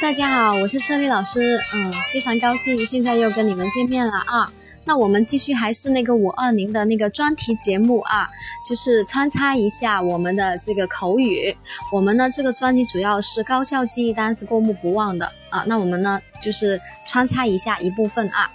[0.00, 4.52] 大家好，我是胜利老师，嗯，非常高兴现在又跟你们见面了啊。
[4.84, 8.28] 那我们继续还是那个五二零的那个专题节目啊，
[8.68, 11.54] 就是穿插一下我们的这个口语。
[11.92, 15.64] 我们呢这个专题主要是高效记忆，单词过目不忘的啊。
[15.66, 18.48] 那我们呢就是穿插一下一部分啊。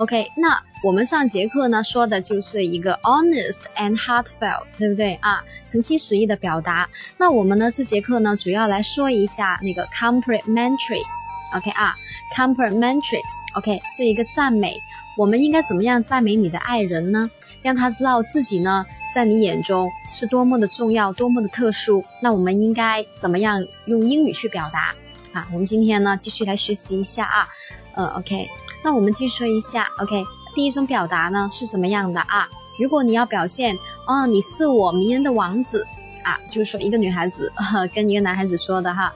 [0.00, 5.44] OK，那我们上节课呢说的就是一个 honest and heartfelt，对不对啊？
[5.66, 6.88] 诚心实意的表达。
[7.18, 11.94] 那我们呢这节课呢主要来说一下那个 complimentary，OK 啊
[12.34, 14.74] ，complimentary，OK 这一个赞美。
[15.18, 17.30] 我们应该怎么样赞美你的爱人呢？
[17.60, 18.82] 让他知道自己呢
[19.14, 22.02] 在你眼中是多么的重要，多么的特殊。
[22.22, 24.94] 那我们应该怎么样用英语去表达
[25.38, 25.46] 啊？
[25.52, 27.46] 我们今天呢继续来学习一下啊。
[27.94, 28.48] 呃，OK。
[28.82, 30.24] 那我们继续说一下，OK，
[30.54, 32.48] 第一种表达呢是怎么样的啊？
[32.80, 35.86] 如果你要表现哦，你是我迷人的王子
[36.22, 37.52] 啊，就是说一个女孩子
[37.94, 39.12] 跟一个男孩子说的哈，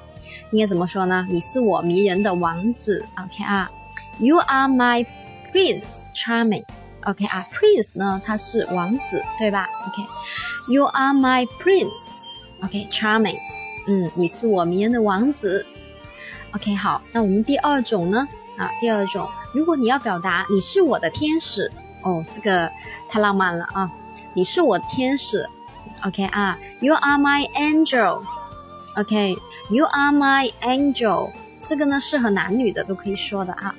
[0.51, 1.27] 应该怎么说呢？
[1.31, 3.71] 你是我迷人的王子，OK 啊
[4.19, 5.07] ？You are my
[5.53, 13.39] Prince Charming，OK 啊？Prince 呢，他是王子，对吧？OK，You are my Prince，OK Charming，
[13.89, 15.65] 嗯，你是我迷人的王子
[16.55, 18.29] ，OK 好，那我们第二种呢？
[18.57, 21.71] 啊，第二种，如果你要表达你是我的天使，
[22.03, 22.71] 哦，这个
[23.09, 23.91] 太浪漫了啊！
[24.35, 25.49] 你是我的天使
[26.05, 29.05] ，OK 啊，You are my angel，OK，You
[29.87, 31.31] are my angel，
[31.63, 33.75] 这个呢适合男女的都可以说的啊。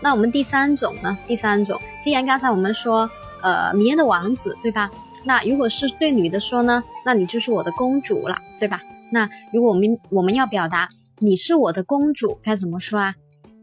[0.00, 1.18] 那我们第三种呢？
[1.26, 3.10] 第三种，既然刚才我们说，
[3.42, 4.90] 呃，迷人的王子，对吧？
[5.24, 8.80] 那如果是对女的说呢，那你就是我的公主了，对吧？
[9.10, 10.88] 那如果我们我们要表达
[11.18, 13.14] 你是我的公主，该怎么说啊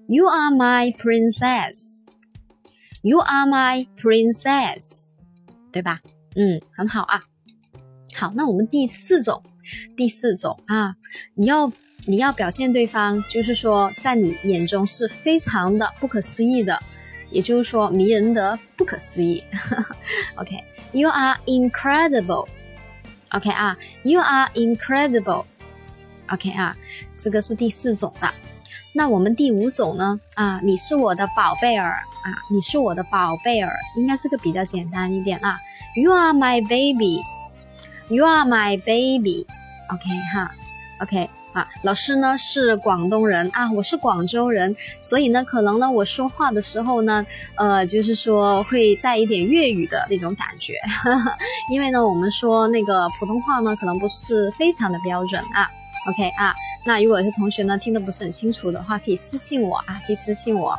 [0.08, 2.04] ？You are my princess.
[3.02, 5.10] You are my princess，
[5.72, 6.00] 对吧？
[6.36, 7.22] 嗯，很好啊。
[8.14, 9.44] 好，那我们第四种，
[9.96, 10.96] 第四种啊，
[11.36, 11.72] 你要
[12.08, 16.80] 你要表现对方，就是说在你眼中是非常的不可思议的，
[17.30, 19.44] 也就是说迷人的不可思议。
[20.38, 22.48] OK，You are incredible.
[23.32, 25.46] OK 啊，You are incredible.
[26.30, 26.76] OK 啊，
[27.18, 28.34] 这个是第四种的。
[28.98, 30.18] 那我们第五种呢？
[30.36, 35.58] 啊，你是我的宝贝儿啊，你是我的宝贝儿，应该是个比较简单一点啊。
[36.02, 37.20] You are my baby.
[38.08, 39.46] You are my baby.
[39.90, 40.50] OK 哈
[41.02, 41.68] ，OK 啊。
[41.84, 47.26] 老师呢是广东人啊，我是广州人，所以呢，可能呢我说话的时候呢，
[47.56, 50.74] 呃，就是说会带一点粤语的那种感觉，
[51.70, 55.70] 因为呢，我们说那个普通话呢，可能不是非常的标准啊。
[56.08, 56.54] OK 啊。
[56.86, 60.78] 那如果是同学呢听得不是很清楚的话，可以私信我啊，可以私信我。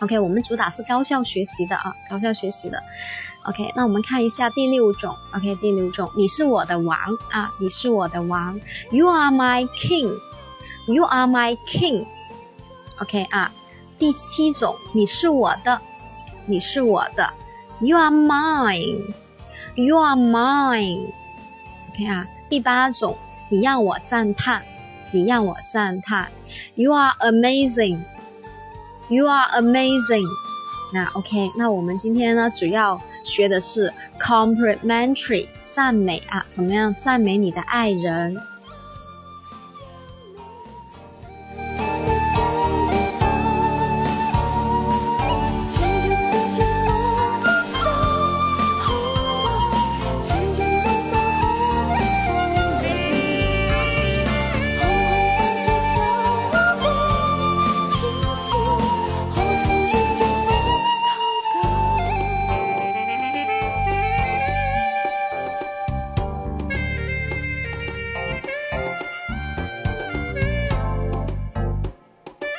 [0.00, 2.80] OK，我们主打是高效学习的啊，高效学习的。
[3.44, 5.14] OK，那我们看一下第六种。
[5.34, 6.96] OK，第六种，你是我的王
[7.32, 8.60] 啊，你是我的王。
[8.90, 10.12] You are my king.
[10.86, 12.04] You are my king.
[13.00, 13.50] OK 啊，
[13.98, 15.80] 第七种，你是我的，
[16.46, 17.32] 你是我的。
[17.80, 19.02] You are mine.
[19.74, 21.10] You are mine.
[21.90, 23.16] OK 啊，第八种，
[23.48, 24.62] 你让我赞叹。
[25.10, 26.28] 你让我赞叹
[26.74, 27.98] ，You are amazing.
[29.08, 30.26] You are amazing.
[30.92, 38.36] 那 OK，那我们今天呢，主要学的是 complimentary 赞美啊，怎么样赞美你的爱人